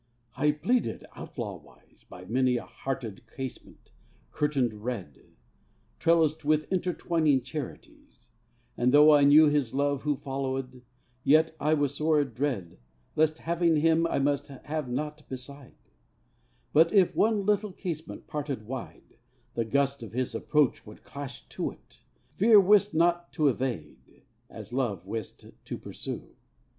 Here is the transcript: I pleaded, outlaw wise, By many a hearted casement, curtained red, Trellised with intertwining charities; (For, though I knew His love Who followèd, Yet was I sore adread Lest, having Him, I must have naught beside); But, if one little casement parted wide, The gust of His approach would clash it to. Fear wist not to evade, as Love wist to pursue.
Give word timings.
I 0.35 0.49
pleaded, 0.49 1.05
outlaw 1.15 1.57
wise, 1.57 2.05
By 2.09 2.25
many 2.25 2.57
a 2.57 2.63
hearted 2.65 3.21
casement, 3.27 3.91
curtained 4.31 4.83
red, 4.83 5.35
Trellised 5.99 6.43
with 6.43 6.65
intertwining 6.71 7.43
charities; 7.43 8.29
(For, 8.75 8.87
though 8.87 9.13
I 9.13 9.25
knew 9.25 9.45
His 9.45 9.75
love 9.75 10.01
Who 10.01 10.17
followèd, 10.17 10.81
Yet 11.23 11.55
was 11.61 11.91
I 11.93 11.95
sore 11.95 12.19
adread 12.25 12.79
Lest, 13.15 13.37
having 13.37 13.75
Him, 13.75 14.07
I 14.07 14.17
must 14.17 14.47
have 14.47 14.89
naught 14.89 15.29
beside); 15.29 15.75
But, 16.73 16.91
if 16.91 17.15
one 17.15 17.45
little 17.45 17.71
casement 17.71 18.25
parted 18.25 18.65
wide, 18.65 19.19
The 19.53 19.65
gust 19.65 20.01
of 20.01 20.13
His 20.13 20.33
approach 20.33 20.83
would 20.83 21.03
clash 21.03 21.43
it 21.43 21.49
to. 21.51 21.77
Fear 22.37 22.59
wist 22.61 22.95
not 22.95 23.31
to 23.33 23.49
evade, 23.49 24.23
as 24.49 24.73
Love 24.73 25.05
wist 25.05 25.45
to 25.65 25.77
pursue. 25.77 26.27